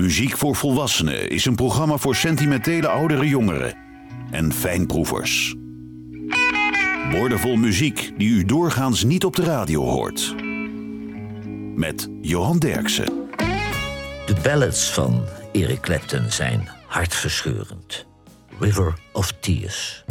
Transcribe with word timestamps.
Muziek 0.00 0.36
voor 0.36 0.56
Volwassenen 0.56 1.30
is 1.30 1.44
een 1.44 1.54
programma 1.54 1.96
voor 1.96 2.16
sentimentele 2.16 2.88
oudere 2.88 3.28
jongeren 3.28 3.74
en 4.30 4.52
fijnproevers. 4.52 5.54
Woordenvol 7.10 7.56
muziek 7.56 8.12
die 8.16 8.28
u 8.28 8.44
doorgaans 8.44 9.04
niet 9.04 9.24
op 9.24 9.36
de 9.36 9.42
radio 9.42 9.82
hoort. 9.82 10.34
Met 11.74 12.08
Johan 12.20 12.58
Derksen. 12.58 13.06
De 14.26 14.34
ballads 14.42 14.92
van 14.92 15.24
Eric 15.52 15.80
Clapton 15.80 16.30
zijn 16.30 16.68
hartverscheurend. 16.86 18.06
River 18.58 18.94
of 19.12 19.32
Tears. 19.40 20.04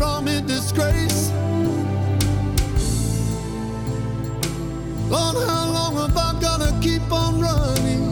From 0.00 0.24
me 0.24 0.40
disgrace. 0.40 1.30
Lord, 5.10 5.36
how 5.46 5.70
long 5.76 5.94
have 5.96 6.16
I 6.16 6.40
gotta 6.40 6.74
keep 6.80 7.02
on 7.12 7.38
running? 7.38 8.06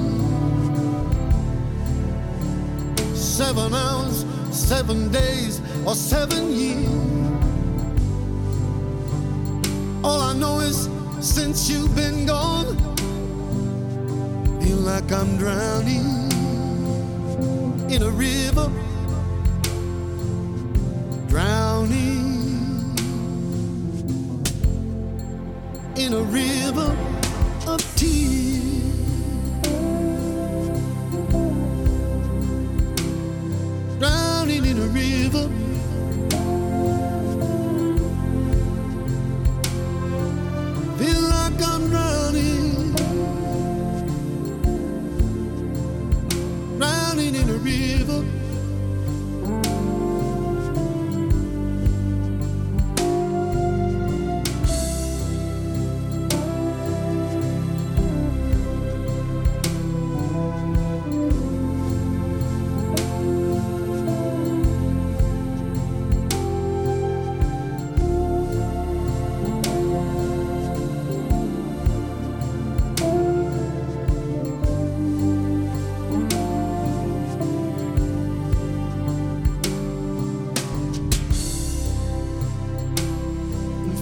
Seven 3.14 3.72
hours, 3.72 4.26
seven 4.50 5.10
days, 5.10 5.62
or 5.86 5.94
seven 5.94 6.52
years. 6.52 6.90
All 10.04 10.20
I 10.20 10.34
know 10.34 10.60
is 10.60 10.90
since 11.20 11.70
you've 11.70 11.96
been 11.96 12.26
gone, 12.26 12.76
feel 14.60 14.76
like 14.76 15.10
I'm 15.10 15.38
drowning 15.38 16.30
in 17.90 18.02
a 18.02 18.10
river. 18.10 18.70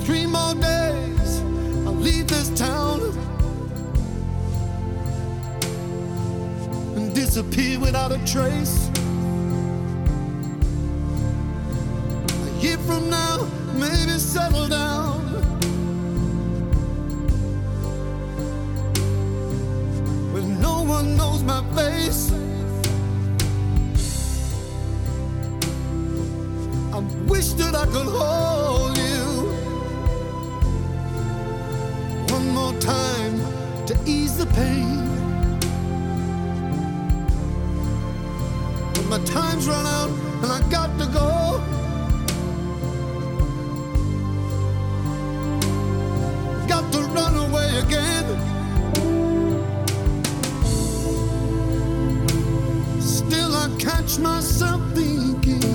Three 0.06 0.24
more 0.24 0.54
days, 0.54 1.40
I'll 1.84 1.92
leave 1.92 2.28
this 2.28 2.48
town 2.50 3.00
and 6.94 7.12
disappear 7.12 7.80
without 7.80 8.12
a 8.12 8.18
trace. 8.24 8.88
A 12.46 12.50
year 12.60 12.78
from 12.86 13.10
now, 13.10 13.48
maybe 13.74 14.16
settle 14.20 14.68
down. 14.68 15.22
When 20.32 20.60
no 20.60 20.84
one 20.84 21.16
knows 21.16 21.42
my 21.42 21.64
face. 21.74 22.30
I 26.94 27.00
wish 27.26 27.48
that 27.54 27.74
I 27.74 27.86
could 27.86 28.06
hold 28.06 28.96
you. 28.96 29.05
Time 32.86 33.36
to 33.84 33.94
ease 34.06 34.38
the 34.38 34.46
pain. 34.46 35.02
But 38.94 39.06
my 39.06 39.18
time's 39.24 39.66
run 39.66 39.86
out 39.98 40.10
and 40.42 40.50
I 40.58 40.60
got 40.70 40.90
to 41.00 41.06
go. 41.20 41.30
Got 46.68 46.92
to 46.92 47.00
run 47.18 47.34
away 47.46 47.68
again. 47.84 48.26
Still, 53.00 53.52
I 53.64 53.66
catch 53.80 54.18
myself 54.20 54.80
thinking. 54.94 55.72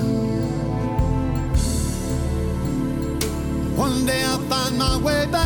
One 3.76 4.06
day 4.06 4.22
I'll 4.22 4.38
find 4.48 4.78
my 4.78 4.96
way 4.96 5.26
back 5.26 5.41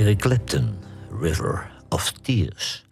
Eric 0.00 0.18
Clapton, 0.18 0.78
River 1.20 1.70
of 1.88 2.12
Tears. 2.12 2.84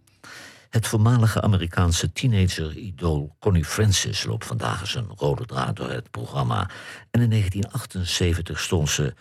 Het 0.71 0.87
voormalige 0.87 1.41
Amerikaanse 1.41 2.13
teenager-idool 2.13 3.37
Connie 3.39 3.65
Francis 3.65 4.25
loopt 4.25 4.47
vandaag 4.47 4.81
eens 4.81 4.95
een 4.95 5.13
rode 5.17 5.47
draad 5.47 5.77
door 5.77 5.91
het 5.91 6.11
programma. 6.11 6.71
En 7.11 7.21
in 7.21 7.31
1978 7.31 8.61
stond 8.61 8.89
ze 8.89 9.15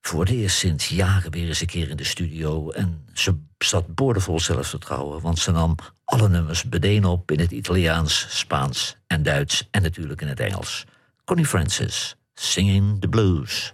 voor 0.00 0.20
het 0.20 0.30
eerst 0.30 0.56
sinds 0.56 0.88
jaren 0.88 1.30
weer 1.30 1.46
eens 1.46 1.60
een 1.60 1.66
keer 1.66 1.90
in 1.90 1.96
de 1.96 2.04
studio. 2.04 2.70
En 2.70 3.04
ze 3.12 3.38
zat 3.58 3.94
boordevol 3.94 4.40
zelfvertrouwen, 4.40 5.20
want 5.20 5.38
ze 5.38 5.50
nam 5.50 5.74
alle 6.04 6.28
nummers 6.28 6.64
meteen 6.64 7.04
op 7.04 7.30
in 7.30 7.40
het 7.40 7.50
Italiaans, 7.50 8.26
Spaans 8.28 8.96
en 9.06 9.22
Duits 9.22 9.68
en 9.70 9.82
natuurlijk 9.82 10.20
in 10.20 10.28
het 10.28 10.40
Engels. 10.40 10.84
Connie 11.24 11.46
Francis, 11.46 12.16
Singing 12.34 13.00
the 13.00 13.08
Blues. 13.08 13.72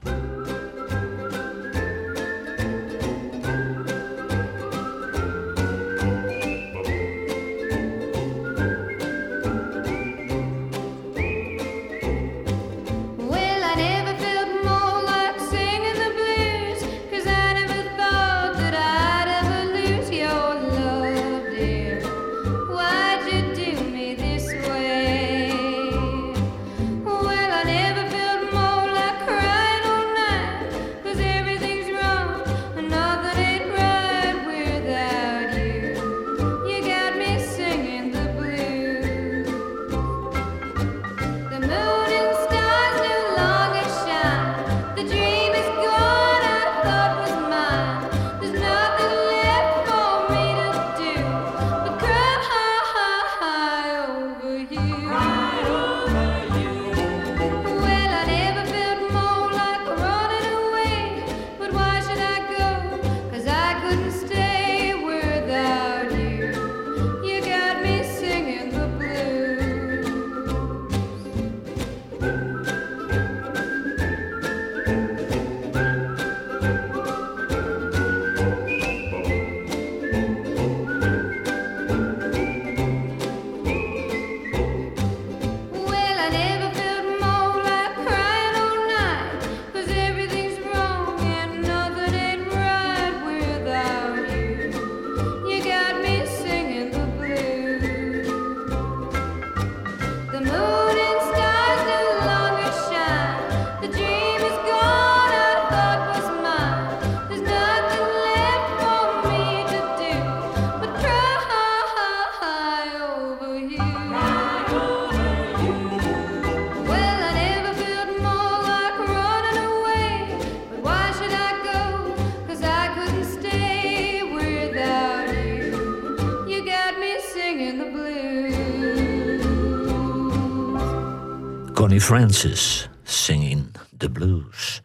Francis, 132.07 132.89
singing 133.03 133.75
the 133.99 134.11
blues. 134.11 134.83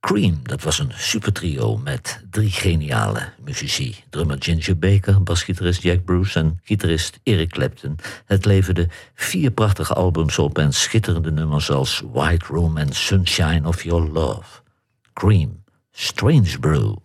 Cream, 0.00 0.40
dat 0.42 0.62
was 0.62 0.78
een 0.78 0.92
supertrio 0.94 1.76
met 1.76 2.24
drie 2.30 2.50
geniale 2.50 3.32
muzici. 3.44 3.96
Drummer 4.10 4.36
Ginger 4.38 4.78
Baker, 4.78 5.22
basgitarist 5.22 5.82
Jack 5.82 6.04
Bruce 6.04 6.38
en 6.38 6.60
gitarist 6.62 7.18
Eric 7.22 7.50
Clapton. 7.50 7.96
Het 8.24 8.44
leverde 8.44 8.88
vier 9.14 9.50
prachtige 9.50 9.94
albums 9.94 10.38
op 10.38 10.58
en 10.58 10.72
schitterende 10.72 11.30
nummers 11.30 11.70
als 11.70 12.02
White 12.12 12.44
Room 12.48 12.76
en 12.76 12.92
Sunshine 12.92 13.68
of 13.68 13.82
Your 13.82 14.10
Love. 14.10 14.60
Cream, 15.12 15.64
Strange 15.90 16.58
Brew. 16.58 16.96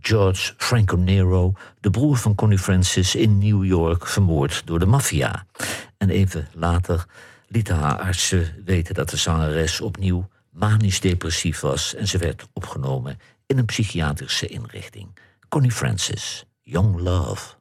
George 0.00 0.54
Franco 0.56 0.96
Nero, 0.96 1.52
de 1.80 1.90
broer 1.90 2.16
van 2.16 2.34
Connie 2.34 2.58
Francis, 2.58 3.14
in 3.14 3.38
New 3.38 3.64
York 3.64 4.06
vermoord 4.06 4.62
door 4.64 4.78
de 4.78 4.86
maffia. 4.86 5.46
En 5.98 6.10
even 6.10 6.48
later 6.52 7.06
lieten 7.48 7.76
haar 7.76 7.98
artsen 7.98 8.62
weten 8.64 8.94
dat 8.94 9.10
de 9.10 9.16
zangeres 9.16 9.80
opnieuw 9.80 10.28
manisch-depressief 10.50 11.60
was 11.60 11.94
en 11.94 12.08
ze 12.08 12.18
werd 12.18 12.46
opgenomen 12.52 13.18
in 13.46 13.58
een 13.58 13.64
psychiatrische 13.64 14.46
inrichting. 14.46 15.18
Connie 15.48 15.72
Francis, 15.72 16.44
Young 16.62 17.00
Love. 17.00 17.54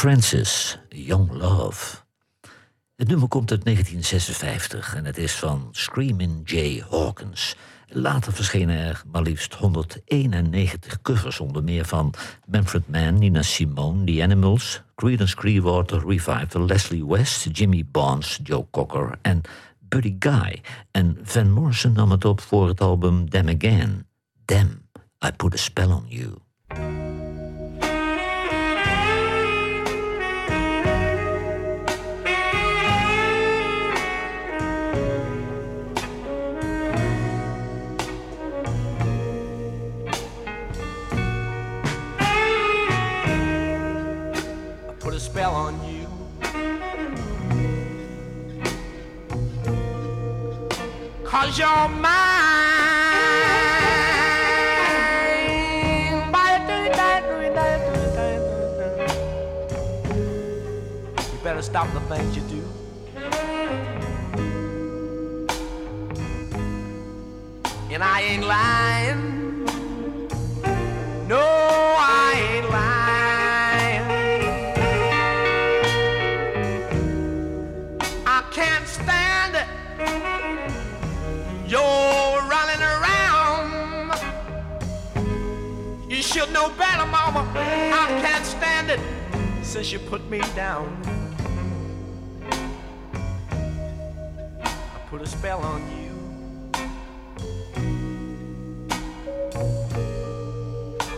Francis, 0.00 0.78
Young 0.88 1.30
Love. 1.32 1.96
Het 2.96 3.08
nummer 3.08 3.28
komt 3.28 3.50
uit 3.50 3.64
1956 3.64 4.94
en 4.94 5.04
het 5.04 5.18
is 5.18 5.32
van 5.32 5.68
Screamin' 5.70 6.40
Jay 6.44 6.84
Hawkins. 6.90 7.56
Later 7.86 8.32
verschenen 8.32 8.76
er 8.76 9.02
maar 9.06 9.22
liefst 9.22 9.54
191 9.54 11.02
covers, 11.02 11.40
onder 11.40 11.62
meer 11.62 11.84
van 11.84 12.14
Manfred 12.46 12.88
Mann, 12.88 13.18
Nina 13.18 13.42
Simone, 13.42 14.04
The 14.04 14.22
Animals, 14.22 14.82
Creedence 14.94 15.36
Clearwater 15.36 16.06
Revival, 16.06 16.66
Leslie 16.66 17.06
West, 17.06 17.48
Jimmy 17.52 17.84
Barnes, 17.90 18.40
Joe 18.42 18.66
Cocker 18.70 19.18
en 19.22 19.40
Buddy 19.78 20.16
Guy. 20.18 20.60
En 20.90 21.18
Van 21.22 21.50
Morrison 21.50 21.92
nam 21.92 22.10
het 22.10 22.24
op 22.24 22.40
voor 22.40 22.68
het 22.68 22.80
album 22.80 23.30
Them 23.30 23.48
Again. 23.48 24.06
Them, 24.44 24.88
I 25.26 25.32
Put 25.36 25.54
a 25.54 25.56
Spell 25.56 25.90
on 25.90 26.04
You. 26.08 26.99
Cause 51.40 51.58
you're 51.58 51.88
mine. 51.88 52.10
You 61.16 61.38
better 61.42 61.62
stop 61.62 61.90
the 61.94 62.00
things 62.10 62.36
you 62.36 62.42
do. 62.42 62.62
And 67.90 68.04
I 68.04 68.20
ain't 68.20 68.44
lying. 68.44 69.39
Know 86.60 86.68
better, 86.76 87.06
mama. 87.06 87.50
I 87.56 88.20
can't 88.20 88.44
stand 88.44 88.90
it 88.90 89.00
since 89.62 89.90
you 89.92 89.98
put 89.98 90.28
me 90.28 90.40
down. 90.54 90.94
I 94.62 95.00
put 95.08 95.22
a 95.22 95.26
spell 95.26 95.62
on 95.62 95.80
you. 95.90 96.10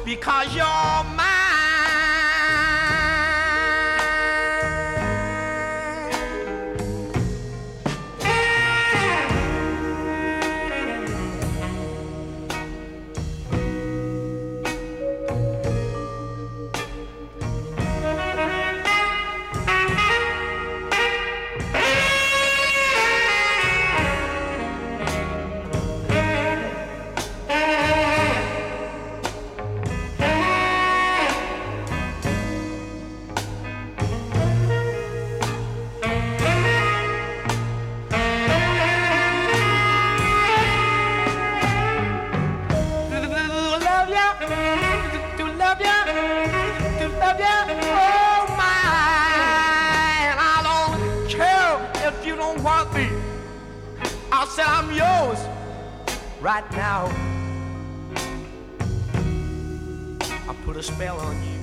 because 0.04 0.54
you're 0.54 1.04
mine. 1.16 1.21
Right 56.52 56.72
now. 56.72 57.02
I 60.50 60.54
put 60.66 60.76
a 60.76 60.82
spell 60.82 61.18
on 61.18 61.36
you. 61.48 61.60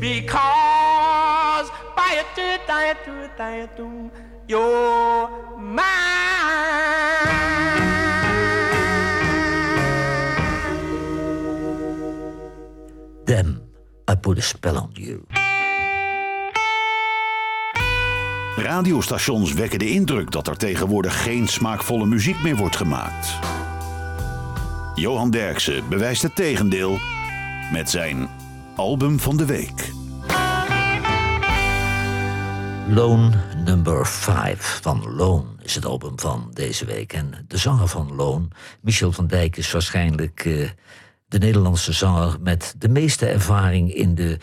Because 0.00 1.68
by 1.94 2.10
it, 2.22 2.38
it, 2.38 2.62
it, 2.68 2.96
it, 3.06 3.78
it, 3.78 4.10
you're 4.48 5.28
mine. 5.58 6.00
Them, 13.26 13.62
I 14.08 14.14
Put 14.14 14.38
a 14.38 14.42
Spell 14.42 14.78
on 14.78 14.92
You. 14.96 15.26
Radiostations 18.62 19.52
wekken 19.52 19.78
de 19.78 19.90
indruk 19.90 20.30
dat 20.30 20.48
er 20.48 20.56
tegenwoordig 20.56 21.22
geen 21.22 21.48
smaakvolle 21.48 22.06
muziek 22.06 22.42
meer 22.42 22.56
wordt 22.56 22.76
gemaakt. 22.76 23.38
Johan 24.94 25.30
Derksen 25.30 25.88
bewijst 25.88 26.22
het 26.22 26.36
tegendeel 26.36 26.98
met 27.72 27.90
zijn 27.90 28.28
album 28.76 29.18
van 29.18 29.36
de 29.36 29.44
week. 29.44 29.90
Lone 32.88 33.30
Number 33.64 34.06
5 34.06 34.78
van 34.82 35.14
Lone 35.14 35.46
is 35.62 35.74
het 35.74 35.84
album 35.84 36.20
van 36.20 36.50
deze 36.52 36.84
week. 36.84 37.12
En 37.12 37.44
de 37.48 37.56
zanger 37.56 37.88
van 37.88 38.14
Lone, 38.14 38.48
Michel 38.80 39.12
van 39.12 39.26
Dijk, 39.26 39.56
is 39.56 39.72
waarschijnlijk 39.72 40.44
eh, 40.44 40.68
de 41.28 41.38
Nederlandse 41.38 41.92
zanger 41.92 42.36
met 42.40 42.74
de 42.78 42.88
meeste 42.88 43.26
ervaring 43.26 43.94
in 43.94 44.14
de 44.14 44.38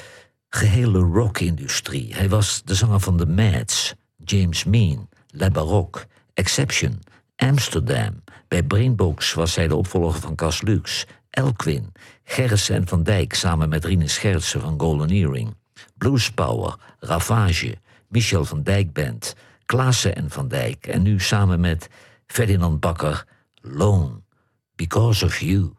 gehele 0.49 0.99
rockindustrie. 0.99 2.15
Hij 2.15 2.29
was 2.29 2.61
de 2.65 2.75
zanger 2.75 2.99
van 2.99 3.17
The 3.17 3.25
Mads, 3.25 3.95
James 4.29 4.63
Mean, 4.63 5.09
La 5.27 5.49
Baroque, 5.49 6.05
Exception, 6.33 6.99
Amsterdam. 7.35 8.23
Bij 8.47 8.63
Brainbox 8.63 9.33
was 9.33 9.55
hij 9.55 9.67
de 9.67 9.75
opvolger 9.75 10.19
van 10.19 10.35
Cas 10.35 10.61
Lux, 10.61 11.05
Elkwin, 11.29 11.91
Gerritsen 12.23 12.75
en 12.75 12.87
Van 12.87 13.03
Dijk 13.03 13.33
samen 13.33 13.69
met 13.69 13.85
Rine 13.85 14.07
Schertsen 14.07 14.61
van 14.61 14.79
Golden 14.79 15.09
Earring, 15.09 15.55
Blues 15.97 16.31
Power, 16.31 16.75
Ravage, 16.99 17.77
Michel 18.07 18.45
van 18.45 18.63
Dijk 18.63 18.93
Band, 18.93 19.35
Klaassen 19.65 20.15
en 20.15 20.29
Van 20.29 20.47
Dijk 20.47 20.87
en 20.87 21.01
nu 21.01 21.19
samen 21.19 21.59
met 21.59 21.89
Ferdinand 22.25 22.79
Bakker, 22.79 23.25
Lone, 23.61 24.21
Because 24.75 25.25
of 25.25 25.39
You. 25.39 25.73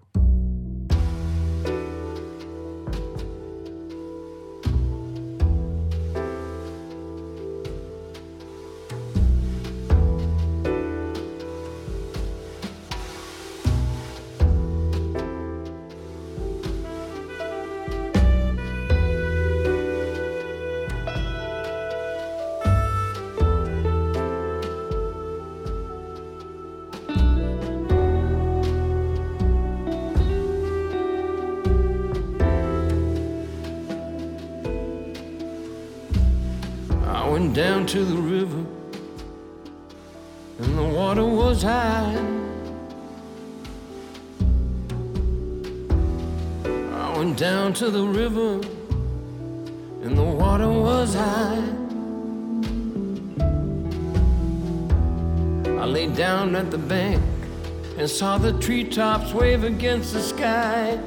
wave 59.33 59.65
against 59.65 60.13
the 60.13 60.21
sky. 60.21 60.99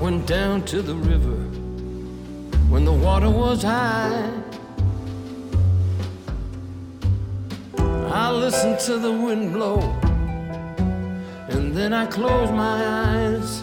Went 0.00 0.26
down 0.26 0.62
to 0.66 0.82
the 0.82 0.94
river 0.94 1.36
when 2.70 2.84
the 2.84 2.92
water 2.92 3.30
was 3.30 3.62
high. 3.62 4.30
I 7.78 8.30
listened 8.30 8.78
to 8.80 8.98
the 8.98 9.12
wind 9.12 9.52
blow, 9.52 9.78
and 11.48 11.76
then 11.76 11.92
I 11.92 12.06
closed 12.06 12.52
my 12.52 12.78
eyes. 13.04 13.62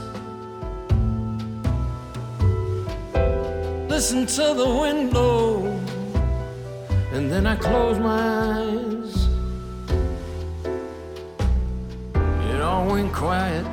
Listen 3.89 4.25
to 4.25 4.53
the 4.53 4.69
wind 4.81 5.11
blow, 5.11 5.65
and 7.13 7.31
then 7.31 7.47
I 7.47 7.55
closed 7.55 7.99
my 7.99 8.21
eyes. 8.59 8.92
It 12.95 13.11
quiet 13.11 13.65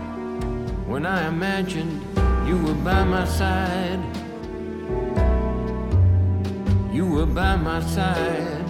when 0.87 1.04
I 1.04 1.28
imagined 1.28 2.00
you 2.48 2.56
were 2.56 2.72
by 2.72 3.04
my 3.04 3.26
side. 3.26 4.00
You 6.90 7.06
were 7.06 7.26
by 7.26 7.56
my 7.56 7.83
side. 7.83 8.64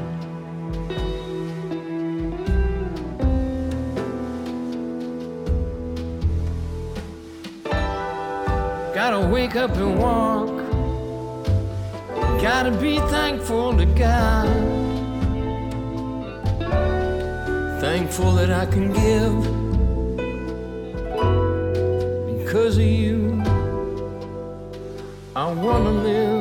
Gotta 8.92 9.20
wake 9.28 9.54
up 9.54 9.76
and 9.76 10.00
walk. 10.00 10.50
Gotta 12.42 12.72
be 12.72 12.98
thankful 12.98 13.76
to 13.76 13.86
God. 13.86 14.48
Thankful 17.80 18.32
that 18.32 18.50
I 18.50 18.66
can 18.66 18.92
give 18.92 19.59
because 22.50 22.78
of 22.78 22.82
you. 22.82 23.40
I 25.36 25.52
wanna 25.52 25.92
live. 26.02 26.39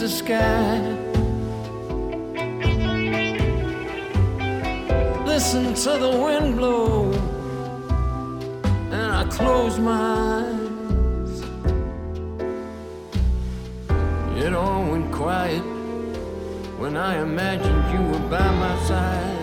The 0.00 0.08
sky. 0.08 0.78
Listen 5.24 5.74
to 5.74 5.90
the 5.98 6.10
wind 6.22 6.56
blow, 6.56 7.10
and 8.92 9.10
I 9.20 9.24
close 9.28 9.80
my 9.80 10.44
eyes. 10.44 11.42
It 14.44 14.54
all 14.54 14.84
went 14.84 15.10
quiet 15.10 15.64
when 16.78 16.96
I 16.96 17.20
imagined 17.20 17.84
you 17.92 18.02
were 18.10 18.28
by 18.28 18.50
my 18.64 18.78
side. 18.84 19.36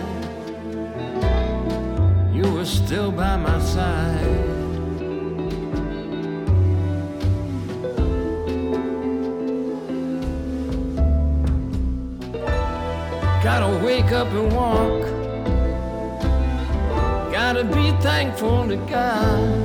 You 2.34 2.50
were 2.54 2.64
still 2.64 3.12
by 3.12 3.36
my 3.36 3.58
side. 3.60 4.65
Gotta 13.46 13.84
wake 13.84 14.10
up 14.10 14.26
and 14.32 14.52
walk. 14.52 15.02
Gotta 17.30 17.62
be 17.62 17.92
thankful 18.02 18.66
to 18.66 18.74
God. 18.90 19.62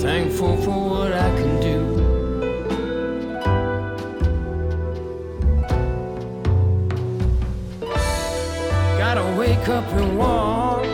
Thankful 0.00 0.56
for 0.62 0.90
what 0.90 1.12
I 1.12 1.28
can 1.34 1.60
do. 1.60 1.78
Gotta 8.96 9.36
wake 9.36 9.68
up 9.68 9.88
and 9.94 10.16
walk. 10.16 10.84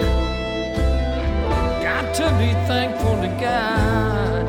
Got 1.83 2.15
to 2.15 2.25
be 2.39 2.55
thankful 2.67 3.21
to 3.21 3.29
God. 3.39 4.49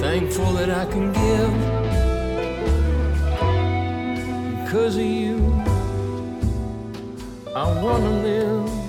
Thankful 0.00 0.52
that 0.54 0.70
I 0.70 0.86
can 0.86 1.12
give 1.12 1.69
because 4.70 4.94
of 4.94 5.02
you. 5.02 5.36
I 7.56 7.82
wanna 7.82 8.22
live. 8.22 8.79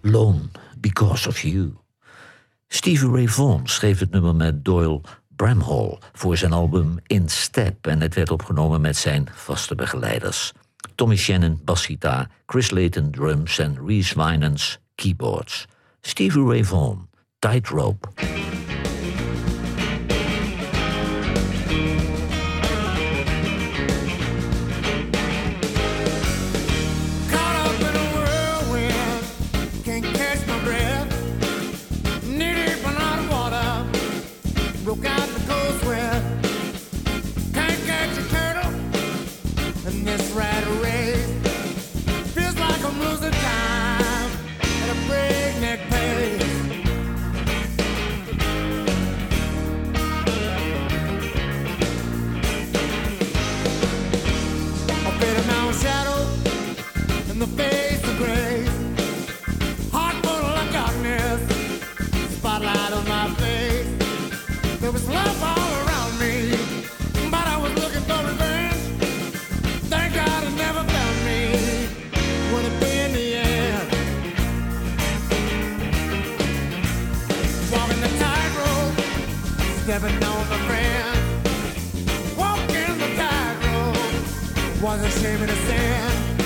Lone 0.00 0.40
Because 0.78 1.28
of 1.28 1.40
You. 1.40 1.72
Stevie 2.68 3.10
Ray 3.10 3.26
Vaughan 3.26 3.66
schreef 3.66 3.98
het 3.98 4.10
nummer 4.10 4.34
met 4.34 4.64
Doyle 4.64 5.00
Bramhall 5.36 5.98
voor 6.12 6.36
zijn 6.36 6.52
album 6.52 6.98
In 7.06 7.28
Step 7.28 7.86
en 7.86 8.00
het 8.00 8.14
werd 8.14 8.30
opgenomen 8.30 8.80
met 8.80 8.96
zijn 8.96 9.28
vaste 9.34 9.74
begeleiders. 9.74 10.52
Tommy 10.94 11.16
Shannon 11.16 11.60
basgitaar, 11.64 12.30
Chris 12.46 12.70
Layton 12.70 13.10
drums 13.10 13.58
en 13.58 13.86
Reese 13.86 14.24
Winans 14.24 14.78
keyboards. 14.94 15.66
Stevie 16.00 16.44
Ray 16.44 16.64
Vaughan, 16.64 17.08
Tightrope. 17.38 18.08
Shame 85.78 86.37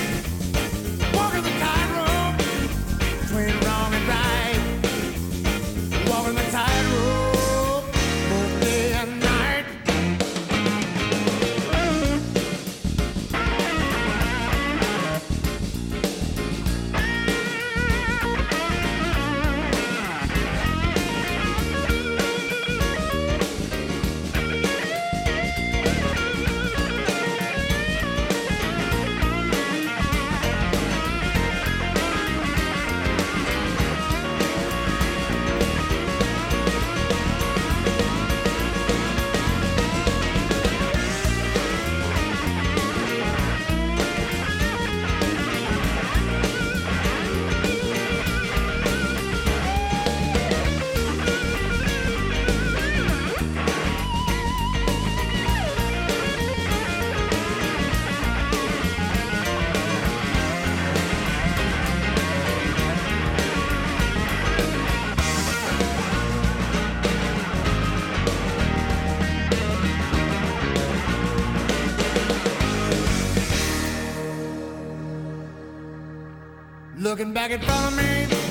Looking 77.23 77.33
back 77.33 77.51
in 77.51 77.61
front 77.61 77.85
of 77.85 77.95
me, 77.95 78.42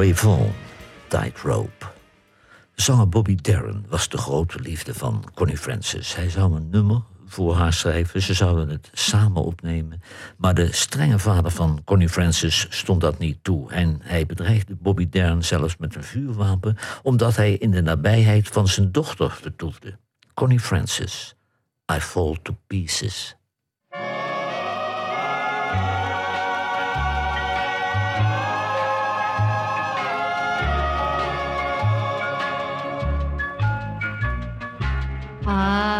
Stevie 0.00 0.14
Ray 0.14 0.22
Vaughan, 0.22 0.54
Tightrope. 1.08 1.86
Zanger 2.74 3.08
Bobby 3.08 3.34
Darin 3.34 3.84
was 3.88 4.08
de 4.08 4.18
grote 4.18 4.60
liefde 4.60 4.94
van 4.94 5.24
Connie 5.34 5.56
Francis. 5.56 6.14
Hij 6.14 6.30
zou 6.30 6.56
een 6.56 6.70
nummer 6.70 7.02
voor 7.26 7.54
haar 7.54 7.72
schrijven, 7.72 8.22
ze 8.22 8.34
zouden 8.34 8.68
het 8.68 8.90
samen 8.92 9.42
opnemen. 9.42 10.02
Maar 10.36 10.54
de 10.54 10.72
strenge 10.72 11.18
vader 11.18 11.50
van 11.50 11.82
Connie 11.84 12.08
Francis 12.08 12.66
stond 12.70 13.00
dat 13.00 13.18
niet 13.18 13.38
toe. 13.44 13.72
En 13.72 14.00
hij 14.02 14.26
bedreigde 14.26 14.74
Bobby 14.74 15.08
Darin 15.08 15.44
zelfs 15.44 15.76
met 15.76 15.94
een 15.94 16.04
vuurwapen... 16.04 16.76
omdat 17.02 17.36
hij 17.36 17.52
in 17.52 17.70
de 17.70 17.82
nabijheid 17.82 18.48
van 18.48 18.68
zijn 18.68 18.92
dochter 18.92 19.30
vertoefde. 19.30 19.98
Connie 20.34 20.60
Francis, 20.60 21.34
I 21.92 22.00
Fall 22.00 22.36
to 22.42 22.56
Pieces. 22.66 23.39
啊 35.50 35.99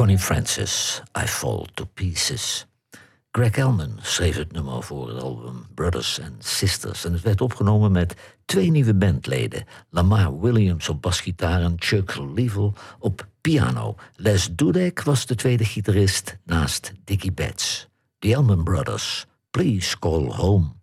Connie 0.00 0.18
Francis, 0.18 1.02
I 1.22 1.26
Fall 1.26 1.66
to 1.74 1.84
Pieces. 1.84 2.66
Greg 3.30 3.56
Elman 3.56 3.98
schreef 4.02 4.36
het 4.36 4.52
nummer 4.52 4.82
voor 4.82 5.08
het 5.08 5.22
album 5.22 5.66
Brothers 5.74 6.20
and 6.20 6.44
Sisters. 6.44 7.04
En 7.04 7.12
het 7.12 7.22
werd 7.22 7.40
opgenomen 7.40 7.92
met 7.92 8.14
twee 8.44 8.70
nieuwe 8.70 8.94
bandleden. 8.94 9.64
Lamar 9.90 10.40
Williams 10.40 10.88
op 10.88 11.02
basgitaar 11.02 11.60
en 11.60 11.74
Chuck 11.78 12.16
Level 12.34 12.74
op 12.98 13.26
piano. 13.40 13.96
Les 14.16 14.48
Dudek 14.56 15.02
was 15.02 15.26
de 15.26 15.34
tweede 15.34 15.64
gitarist 15.64 16.36
naast 16.44 16.92
Dickie 17.04 17.32
Betts. 17.32 17.88
The 18.18 18.32
Elman 18.32 18.64
Brothers, 18.64 19.26
Please 19.50 19.98
Call 19.98 20.24
Home. 20.24 20.79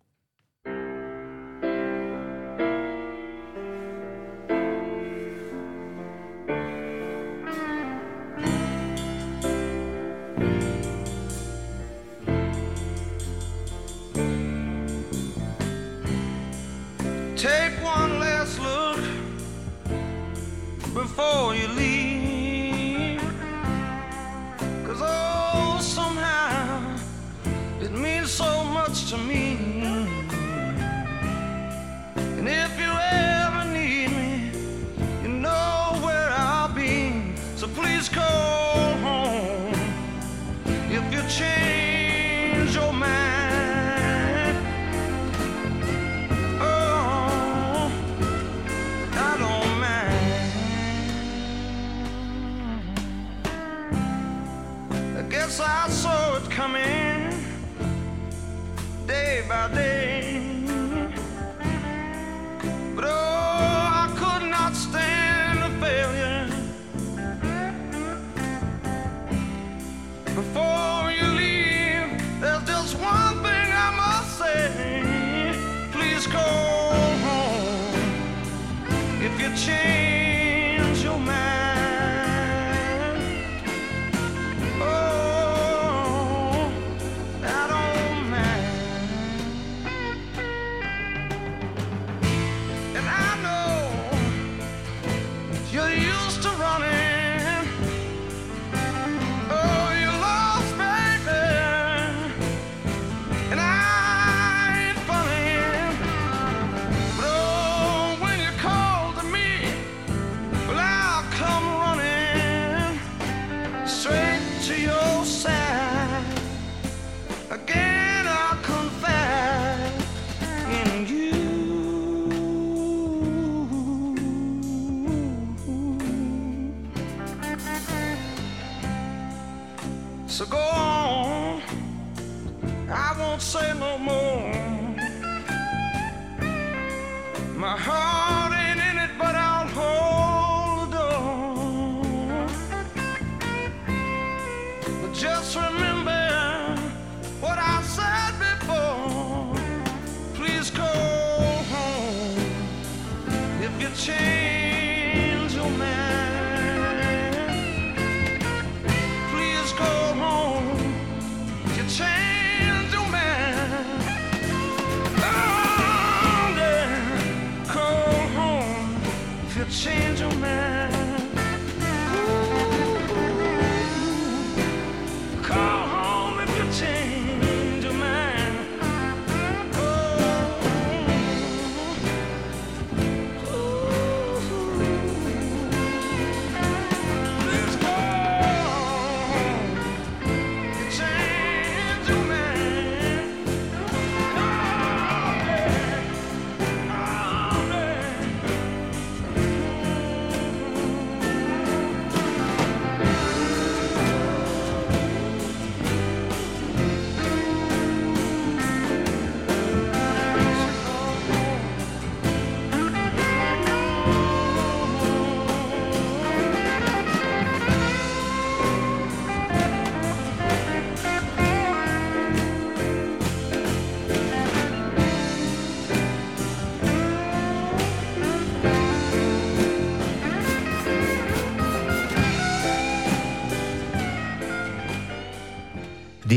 you 153.80 153.90
change 153.90 155.54
your 155.54 155.70
mind. 155.70 156.27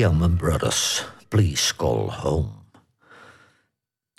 Allman 0.05 0.35
Brothers, 0.35 1.05
please 1.27 1.75
call 1.75 2.09
home. 2.09 2.49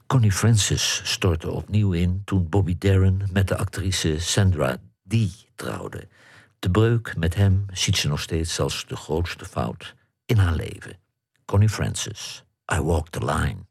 Connie 0.06 0.32
Francis 0.32 1.00
stortte 1.04 1.50
opnieuw 1.50 1.92
in 1.92 2.22
toen 2.24 2.48
Bobby 2.48 2.78
Darren 2.78 3.28
met 3.32 3.48
de 3.48 3.56
actrice 3.56 4.20
Sandra 4.20 4.76
Dee 5.02 5.32
trouwde. 5.54 6.08
De 6.58 6.70
breuk 6.70 7.16
met 7.16 7.34
hem 7.34 7.66
ziet 7.72 7.96
ze 7.96 8.08
nog 8.08 8.20
steeds 8.20 8.60
als 8.60 8.86
de 8.86 8.96
grootste 8.96 9.44
fout 9.44 9.94
in 10.26 10.36
haar 10.36 10.54
leven. 10.54 10.98
Connie 11.44 11.68
Francis, 11.68 12.44
I 12.74 12.80
Walk 12.80 13.08
the 13.08 13.24
Line. 13.24 13.66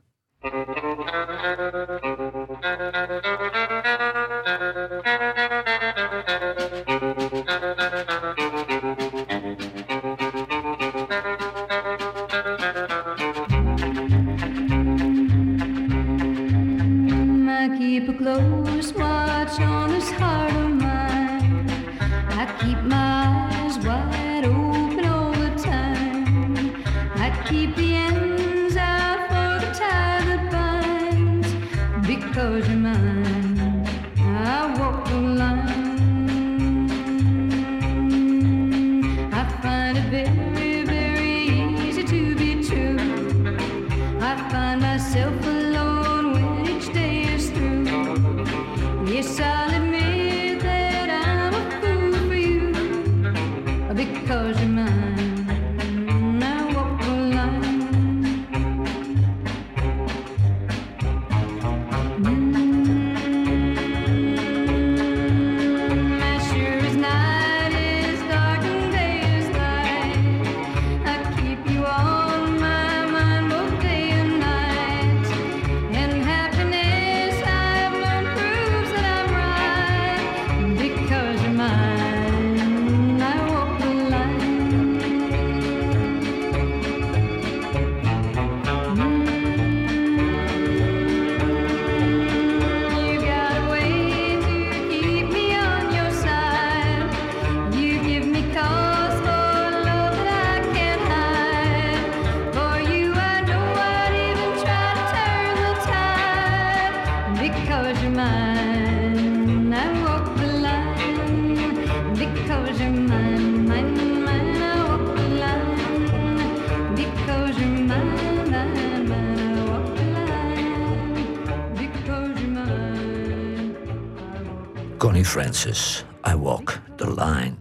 I 125.53 126.35
Walk 126.35 126.81
the 126.95 127.13
Line. 127.13 127.55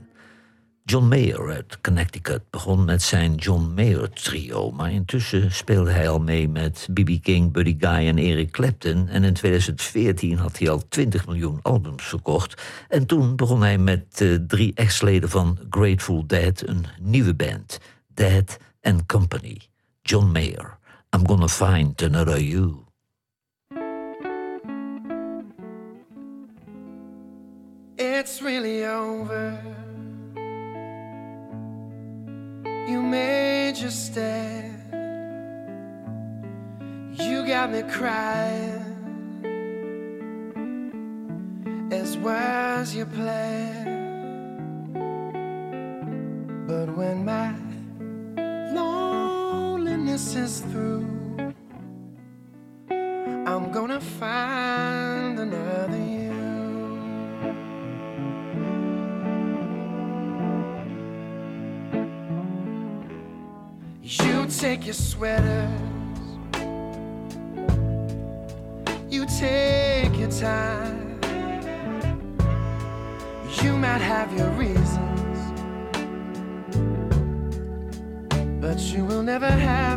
John 0.84 1.08
Mayer 1.08 1.50
uit 1.50 1.80
Connecticut 1.80 2.42
begon 2.50 2.84
met 2.84 3.02
zijn 3.02 3.34
John 3.34 3.72
Mayer 3.74 4.10
trio, 4.10 4.70
maar 4.70 4.92
intussen 4.92 5.52
speelde 5.52 5.90
hij 5.90 6.08
al 6.08 6.20
mee 6.20 6.48
met 6.48 6.88
B.B. 6.92 7.22
King, 7.22 7.52
Buddy 7.52 7.76
Guy 7.78 8.06
en 8.06 8.18
Eric 8.18 8.50
Clapton. 8.50 9.08
En 9.08 9.24
in 9.24 9.32
2014 9.32 10.38
had 10.38 10.58
hij 10.58 10.70
al 10.70 10.88
20 10.88 11.26
miljoen 11.26 11.58
albums 11.62 12.04
verkocht. 12.04 12.62
En 12.88 13.06
toen 13.06 13.36
begon 13.36 13.62
hij 13.62 13.78
met 13.78 14.20
eh, 14.20 14.34
drie 14.46 14.74
ex-leden 14.74 15.28
van 15.28 15.58
Grateful 15.70 16.26
Dead 16.26 16.62
een 16.66 16.84
nieuwe 17.00 17.34
band, 17.34 17.78
Dead 18.14 18.56
and 18.82 19.06
Company. 19.06 19.56
John 20.02 20.26
Mayer, 20.26 20.78
I'm 21.16 21.26
Gonna 21.26 21.48
Find 21.48 22.02
Another 22.02 22.40
You. 22.40 22.89
It's 28.02 28.40
really 28.40 28.86
over. 28.86 29.60
You 32.88 33.02
made 33.02 33.76
your 33.76 33.90
stand. 33.90 34.78
You 37.12 37.46
got 37.46 37.70
me 37.70 37.82
crying. 37.82 38.86
As 41.92 42.16
was 42.16 42.94
your 42.94 43.04
plan. 43.04 43.84
But 46.66 46.96
when 46.96 47.22
my 47.22 47.54
loneliness 48.72 50.34
is 50.36 50.60
through, 50.60 51.06
I'm 52.88 53.70
gonna 53.70 54.00
find 54.00 54.39
take 64.76 64.86
your 64.86 64.94
sweaters, 64.94 65.68
you 69.08 69.26
take 69.26 70.16
your 70.16 70.30
time. 70.30 71.18
You 73.64 73.76
might 73.76 74.00
have 74.00 74.32
your 74.32 74.48
reasons, 74.50 75.38
but 78.60 78.78
you 78.78 79.04
will 79.04 79.24
never 79.24 79.50
have 79.50 79.89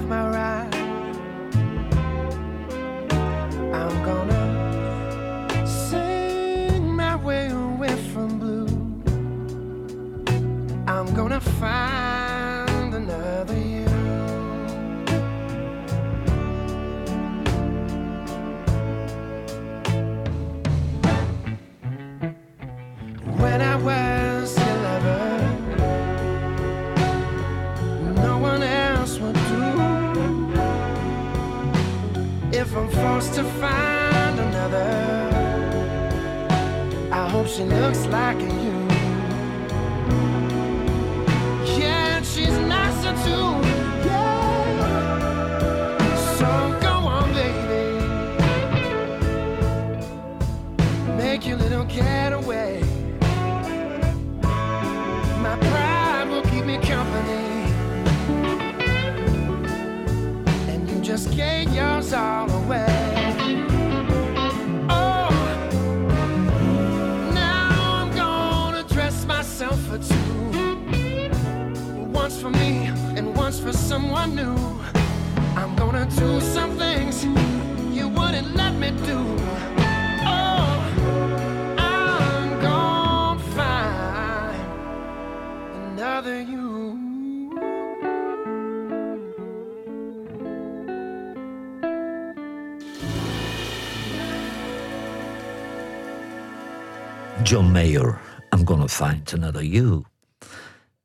just 61.03 61.35
gave 61.35 61.69
yours 61.73 62.13
all 62.13 62.49
away. 62.49 62.85
Oh, 64.89 65.29
now 67.33 67.69
I'm 67.99 68.15
gonna 68.15 68.83
dress 68.83 69.25
myself 69.25 69.77
for 69.81 69.97
two. 69.97 70.15
Once 72.13 72.39
for 72.39 72.49
me 72.49 72.85
and 73.17 73.35
once 73.35 73.59
for 73.59 73.73
someone 73.73 74.33
new. 74.33 74.55
I'm 75.57 75.75
gonna 75.75 76.05
do 76.05 76.39
some 76.39 76.77
things 76.77 77.25
you 77.93 78.07
wouldn't 78.07 78.55
let 78.55 78.73
me 78.75 78.91
do. 79.05 79.19
Oh, 80.25 80.79
I'm 81.77 82.61
gonna 82.61 83.39
find 83.57 84.55
another 85.91 86.39
you. 86.41 86.62
John 97.53 97.71
Mayer, 97.71 98.19
I'm 98.55 98.65
Gonna 98.65 98.87
Find 98.87 99.33
Another 99.33 99.63
You. 99.63 100.03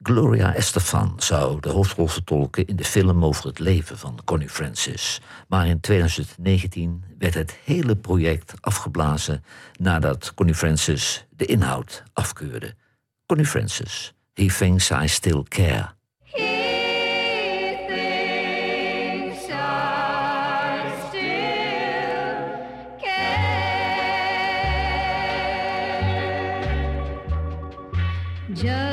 Gloria 0.03 0.55
Estefan 0.55 1.15
zou 1.17 1.61
de 1.61 1.69
hoofdrol 1.69 2.07
vertolken 2.07 2.67
in 2.67 2.77
de 2.77 2.85
film 2.85 3.25
over 3.25 3.47
het 3.47 3.59
leven 3.59 3.99
van 3.99 4.19
Connie 4.25 4.49
Francis. 4.49 5.21
Maar 5.49 5.67
in 5.67 5.81
2019 5.81 7.05
werd 7.19 7.35
het 7.35 7.59
hele 7.65 7.97
project 7.97 8.55
afgeblazen 8.61 9.45
nadat 9.79 10.35
Connie 10.35 10.55
Francis 10.55 11.27
de 11.31 11.45
inhoud 11.45 12.03
afkeurde. 12.13 12.75
Connie 13.27 13.47
Francis, 13.47 14.15
He 14.35 14.47
Thinks 14.47 14.91
I 14.91 15.09
Still 15.09 15.43
Care. 15.49 15.98
just 28.63 28.88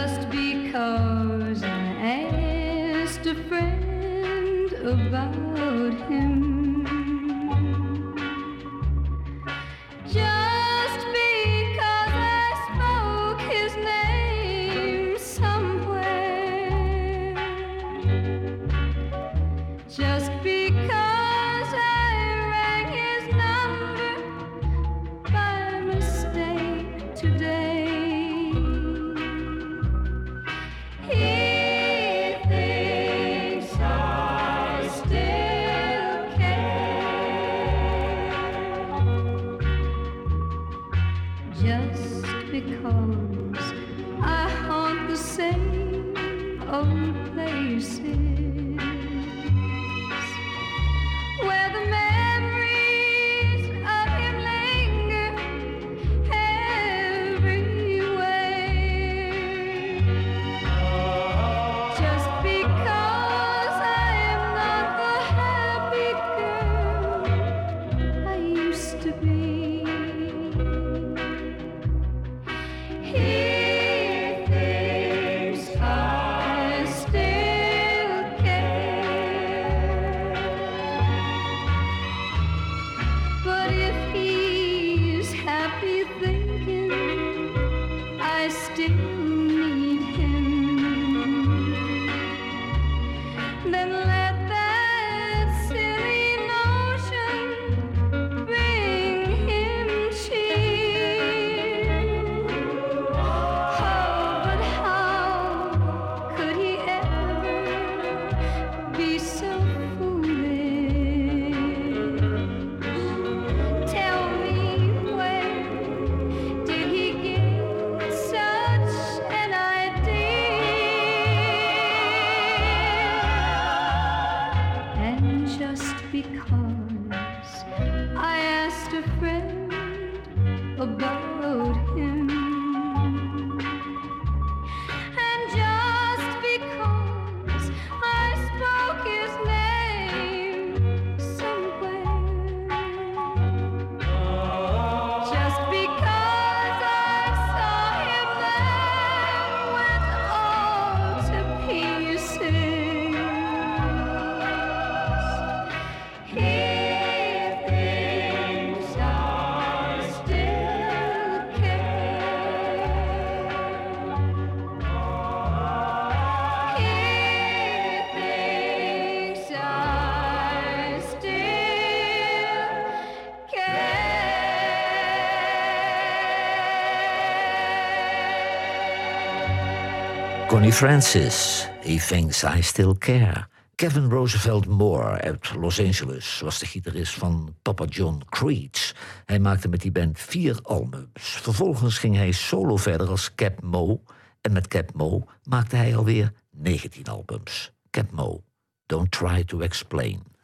Connie 180.55 180.71
Francis, 180.71 181.67
He 181.81 181.97
Thinks 181.97 182.43
I 182.43 182.61
Still 182.61 182.95
Care. 182.97 183.47
Kevin 183.75 184.09
Roosevelt 184.09 184.65
Moore 184.65 185.21
uit 185.21 185.55
Los 185.55 185.79
Angeles 185.79 186.39
was 186.39 186.59
de 186.59 186.65
gitarist 186.65 187.13
van 187.13 187.55
Papa 187.61 187.85
John 187.85 188.21
Creeds. 188.29 188.95
Hij 189.25 189.39
maakte 189.39 189.67
met 189.67 189.81
die 189.81 189.91
band 189.91 190.19
vier 190.19 190.59
albums. 190.63 191.09
Vervolgens 191.21 191.97
ging 191.97 192.15
hij 192.15 192.31
solo 192.31 192.77
verder 192.77 193.07
als 193.07 193.35
Cap 193.35 193.61
Mo. 193.61 194.03
En 194.41 194.51
met 194.51 194.67
Cap 194.67 194.93
Mo 194.93 195.23
maakte 195.43 195.75
hij 195.75 195.95
alweer 195.95 196.31
19 196.51 197.05
albums. 197.05 197.71
Cap 197.89 198.11
Mo, 198.11 198.43
Don't 198.85 199.11
Try 199.11 199.43
to 199.43 199.59
Explain. 199.59 200.34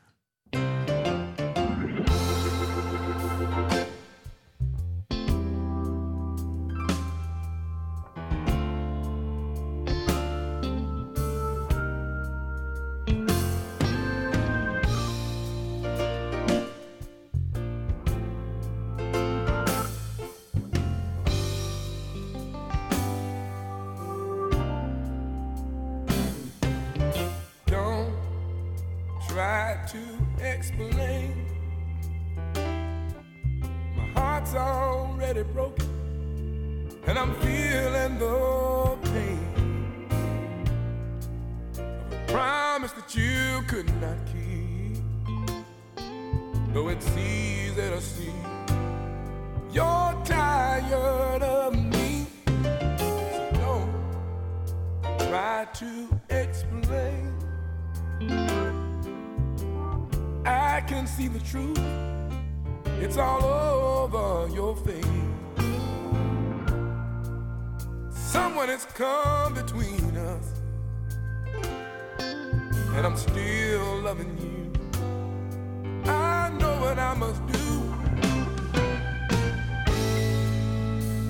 To 29.92 30.00
explain. 30.40 31.46
My 33.98 34.06
heart's 34.16 34.56
already 34.56 35.44
broken, 35.44 35.90
and 37.08 37.20
I'm 37.20 37.36
feeling 37.42 38.18
the 38.18 38.98
pain 39.04 40.08
of 41.78 42.14
a 42.14 42.16
promise 42.32 42.94
that 42.94 43.14
you 43.18 43.62
could 43.68 43.90
not 44.00 44.18
keep. 44.32 45.04
Though 46.74 46.88
it's 46.88 47.10
easy 47.18 47.76
to 47.76 48.00
see 48.00 48.32
you're 49.74 50.16
tired 50.24 51.44
of 51.44 51.76
me, 51.76 52.28
so 52.98 53.52
don't 53.54 53.94
try 55.28 55.68
to 55.74 56.08
explain. 56.30 57.34
See 61.18 61.28
the 61.28 61.40
truth, 61.40 61.78
it's 63.02 63.18
all 63.18 63.44
over 63.44 64.48
your 64.56 64.76
face. 64.78 65.06
Someone 68.10 68.70
has 68.70 68.86
come 68.86 69.54
between 69.54 70.18
us, 70.18 70.62
and 72.96 73.06
I'm 73.06 73.18
still 73.18 74.00
loving 74.02 74.38
you. 74.40 74.72
I 76.10 76.50
know 76.58 76.80
what 76.80 76.98
I 76.98 77.14
must 77.14 77.46
do. 77.46 77.94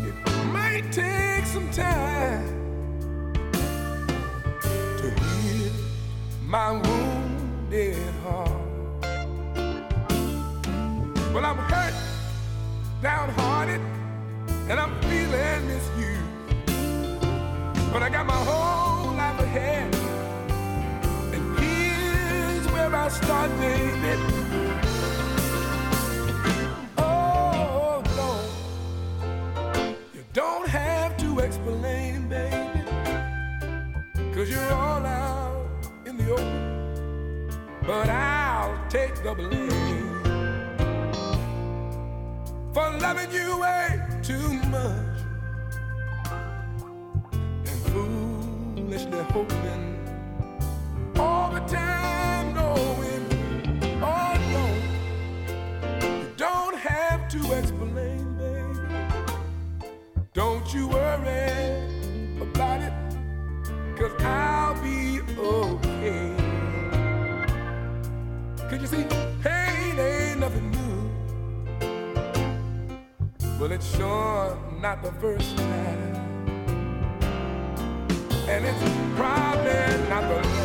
It 0.08 0.16
might 0.54 0.92
take 0.92 1.46
some 1.48 1.70
time 1.72 2.48
to 4.62 5.10
heal 5.10 5.72
my 6.46 6.72
wounded 6.72 8.14
heart. 8.24 8.51
Well, 11.42 11.54
I'm 11.54 11.58
hurt, 11.58 11.96
downhearted, 13.02 13.82
and 14.70 14.80
I'm 14.80 14.94
feeling 15.02 15.66
misused. 15.66 16.22
But 17.92 18.04
I 18.04 18.10
got 18.12 18.28
my 18.28 18.42
whole 18.46 19.16
life 19.16 19.40
ahead, 19.40 19.96
and 21.34 21.60
here's 21.60 22.68
where 22.72 22.94
I 22.94 23.08
start, 23.08 23.50
baby. 23.58 24.22
Oh. 27.00 28.04
You 30.14 30.24
don't 30.34 30.68
have 30.68 31.18
to 31.18 31.40
explain, 31.40 32.30
baby. 32.30 32.84
Cause 34.32 34.48
you're 34.48 34.74
all 34.74 35.04
out 35.04 35.66
in 36.06 36.18
the 36.18 36.34
open. 36.34 37.50
But 37.88 38.10
I'll 38.10 38.78
take 38.90 39.16
the 39.24 39.34
blame 39.34 39.81
for 42.82 42.98
loving 42.98 43.32
you 43.32 43.60
way 43.60 44.02
too 44.24 44.54
much. 44.76 45.18
And 47.70 47.80
foolishly 47.92 49.22
hoping 49.36 49.84
all 51.18 51.52
the 51.52 51.60
time 51.62 52.54
knowing 52.56 53.24
oh 54.02 54.34
no 54.56 54.66
you 56.08 56.26
don't 56.38 56.76
have 56.76 57.28
to 57.30 57.40
explain 57.60 58.24
baby 58.38 58.80
don't 60.34 60.74
you 60.74 60.88
worry 60.88 61.52
about 62.42 62.82
it 62.88 62.94
cause 63.98 64.16
I'll 64.24 64.82
be 64.82 65.20
okay. 65.38 66.36
Cause 68.70 68.82
you 68.82 68.88
see 68.88 69.21
it's 73.82 73.98
sure 73.98 74.58
not 74.80 75.02
the 75.02 75.12
first 75.14 75.58
time. 75.58 76.16
And 78.48 78.66
it's 78.66 78.84
probably 79.18 80.10
not 80.10 80.30
the 80.30 80.61